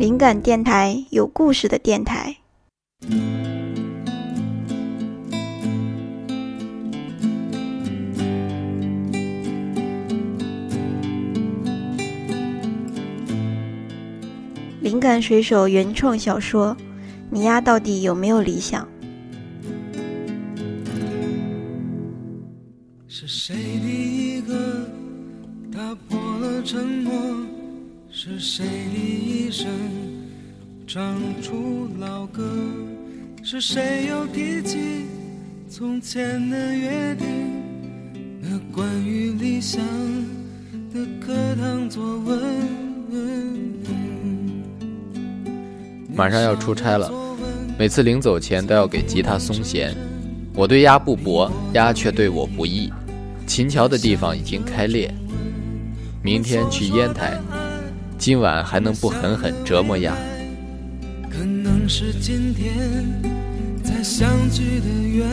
[0.00, 2.38] 灵感电台，有故事的电台。
[14.80, 16.74] 灵感水手原创小说：
[17.28, 18.88] 你丫到底有没有理想？
[23.06, 24.54] 是谁第一个
[25.70, 27.12] 打破了沉默？
[28.22, 29.66] 是谁的一生
[30.86, 32.42] 唱出老歌？
[33.42, 35.06] 是谁又提起
[35.70, 37.26] 从前的约定？
[38.42, 39.82] 那关于理想
[40.92, 42.38] 的课堂作文。
[46.14, 47.10] 马上要出差了，
[47.78, 49.96] 每次临走前都要给吉他松弦。
[50.54, 52.92] 我对鸭不薄，鸭却对我不义。
[53.46, 55.10] 琴桥的地方已经开裂，
[56.22, 57.40] 明天去烟台，
[58.20, 60.14] 今晚还能不狠狠折磨呀？
[61.30, 62.70] 可能是今天
[63.82, 65.26] 才相聚的缘。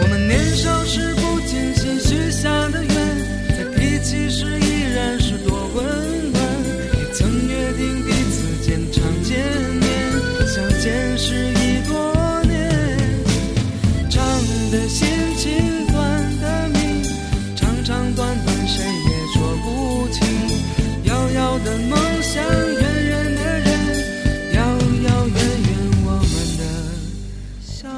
[0.00, 1.11] 我们年少时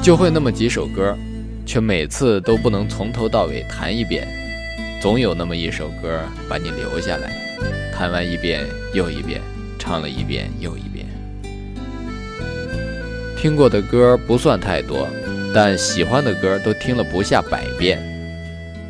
[0.04, 1.16] 就会那么几首歌，
[1.64, 4.28] 却每次都不能从头到尾弹一遍。
[5.00, 7.32] 总有那么一首歌把你留下来，
[7.90, 9.40] 弹完一遍又一遍，
[9.78, 11.06] 唱了一遍又一遍。
[13.34, 15.08] 听过的歌不算太多，
[15.54, 17.98] 但喜欢的歌都听了不下百遍。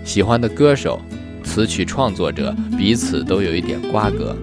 [0.04, 1.00] 喜欢的歌手、
[1.44, 4.36] 词曲创作者彼此都有一点瓜葛，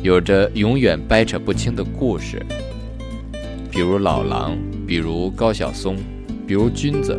[0.00, 2.40] 有着永远掰扯不清的故事。
[3.68, 5.96] 比如老狼，比如高晓松，
[6.46, 7.18] 比如君子，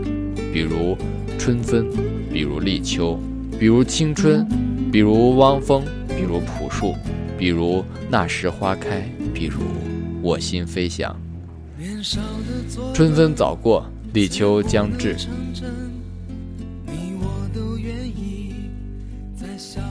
[0.53, 0.97] 比如
[1.37, 1.85] 春分，
[2.31, 3.19] 比如立秋，
[3.59, 4.47] 比如青春，
[4.91, 6.93] 比如汪峰，比如朴树，
[7.37, 9.61] 比如那时花开，比如
[10.21, 11.15] 我心飞翔。
[12.93, 15.15] 春分早过，立秋将至，
[16.85, 18.53] 你我都愿意
[19.35, 19.81] 在小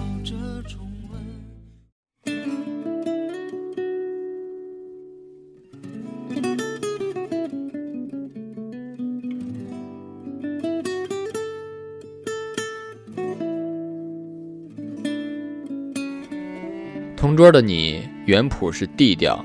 [17.24, 19.42] 同桌的你原谱是 D 调，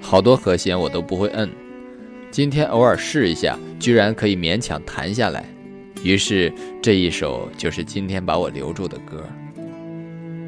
[0.00, 1.50] 好多和弦我都不会摁。
[2.30, 5.44] 今天偶尔试一下，居然可以勉强弹下来。
[6.02, 9.22] 于是这一首就是今天把我留住的歌。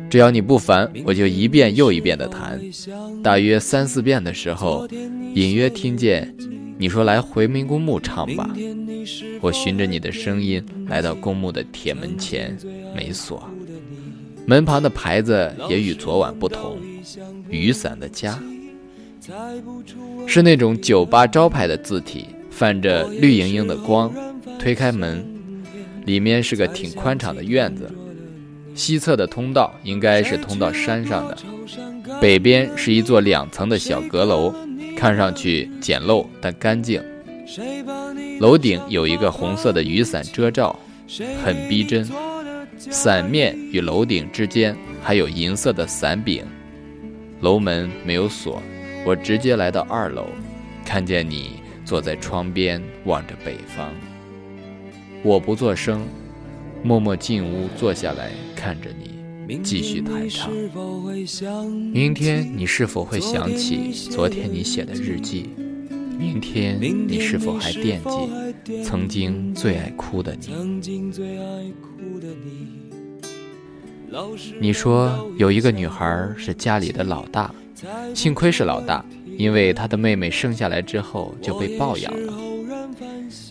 [0.09, 2.59] 只要你不烦，我就一遍又一遍地弹。
[3.23, 4.89] 大约三四遍的时候，
[5.35, 6.35] 隐约听见
[6.79, 8.49] 你说：“来回民公墓唱吧。”
[9.43, 12.57] 我循着你的声音来到公墓的铁门前，
[12.97, 13.47] 没锁。
[14.47, 16.79] 门旁的牌子也与昨晚不同，
[17.49, 18.39] 雨伞的家，
[20.27, 24.13] 是那种酒吧招牌的字体，泛着绿莹莹的光。
[24.59, 25.25] 推开门，
[26.05, 27.91] 里面是个挺宽敞的院子，
[28.75, 31.37] 西侧的通道应该是通到山上的，
[32.21, 34.55] 北边是一座两层的小阁楼，
[34.97, 37.03] 看上去简陋但干净。
[38.39, 40.79] 楼顶有一个红色的雨伞遮罩，
[41.45, 42.09] 很逼真。
[42.91, 46.45] 伞面与楼顶之间还有银色的伞柄，
[47.41, 48.61] 楼门没有锁，
[49.07, 50.27] 我直接来到二楼，
[50.85, 53.89] 看见你坐在窗边望着北方。
[55.23, 56.03] 我不作声，
[56.83, 60.51] 默默进屋坐下来看着你，继续弹唱。
[61.93, 65.51] 明天你是否会想起昨天你写的日记？
[66.19, 70.49] 明天你是否还惦记曾经最爱哭的你？
[74.61, 77.53] 你说有一个女孩是家里的老大，
[78.15, 79.05] 幸亏是老大，
[79.39, 82.33] 因为她的妹妹生下来之后就被抱养了。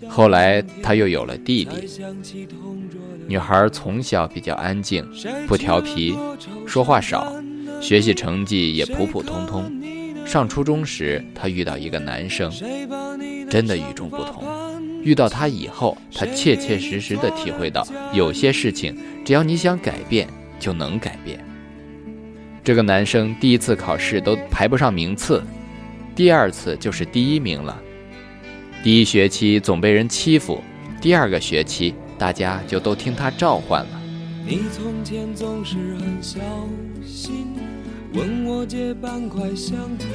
[0.08, 1.90] 后来她又有了弟弟。
[3.28, 5.04] 女孩从小比较安静，
[5.48, 6.16] 不调皮，
[6.68, 7.34] 说话少，
[7.82, 9.81] 学习成绩也普普通通。
[10.32, 12.50] 上初中时，他遇到一个男生，
[13.50, 14.44] 真的与众不同。
[15.04, 20.28] 遇到他以后，他切切实实地体会到，有些事情只要你想改变。
[20.62, 21.44] 就能改变。
[22.64, 25.44] 这个男生第一次考试都排不上名次，
[26.16, 27.82] 第二次就是第一名了。
[28.84, 30.62] 第一学期总被人欺负，
[31.02, 34.02] 第二个学期大家就都听他召唤了。
[34.46, 36.40] 你从前总是很小
[37.04, 37.48] 心，
[38.14, 40.06] 问我借半块橡皮。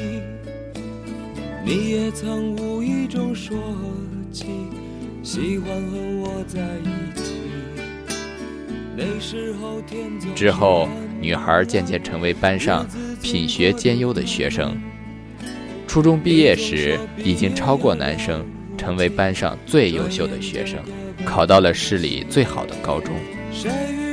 [1.65, 3.57] 你也曾无意中说
[4.31, 4.45] 起，
[5.23, 7.35] 喜欢和我在一起。
[8.95, 10.89] 那时候天之后，
[11.21, 12.87] 女孩渐渐成为班上
[13.23, 14.77] 品学兼优的学生。
[15.87, 18.45] 初中毕业时，已经超过男生，
[18.77, 20.79] 成为班上最优秀的学生，
[21.25, 23.15] 考到了市里最好的高中。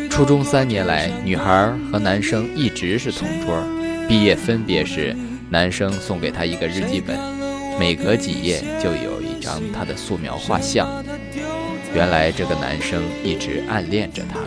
[0.09, 3.63] 初中三年来，女孩和男生一直是同桌。
[4.07, 5.15] 毕业分别是，
[5.49, 7.17] 男生送给她一个日记本，
[7.79, 11.03] 每隔几页就有一张她的素描画像。
[11.95, 14.39] 原来这个男生一直暗恋着她。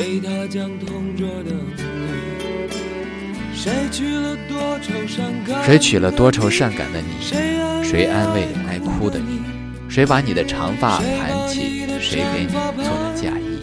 [0.00, 1.82] 给她讲同桌的你。
[3.54, 5.62] 谁娶了多愁善感？
[5.62, 7.08] 谁娶了多愁善感的你？
[7.20, 9.42] 谁谁安慰爱哭的你？
[9.90, 11.86] 谁把你的长发盘起？
[12.00, 13.60] 谁给你做的嫁衣？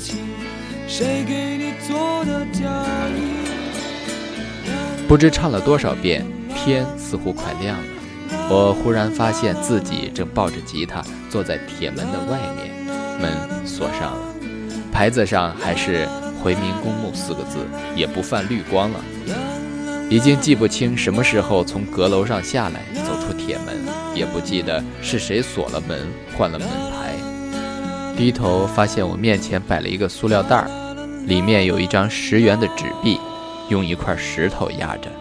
[0.87, 2.59] 谁给你做的嫁
[3.09, 3.19] 衣？
[5.07, 6.23] 不知唱了多少遍，
[6.53, 7.83] 天似乎快亮了。
[8.47, 12.85] 我忽然发现自己正抱着吉他坐在铁门的外面，
[13.19, 14.35] 门锁上了，
[14.91, 16.07] 牌子上还是
[16.47, 17.57] “回民公墓”四个字，
[17.94, 19.03] 也不泛绿光了。
[20.09, 23.75] 已经记不清什么时候从阁楼上下来，走出铁门，
[24.15, 26.07] 也不记得是谁锁了门，
[26.38, 28.15] 换了门牌。
[28.15, 30.69] 低头发现我面前摆了一个塑料袋儿，
[31.25, 33.19] 里面有一张十元的纸币。
[33.69, 35.11] 用一块石头压着。